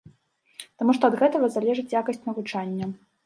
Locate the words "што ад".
0.99-1.17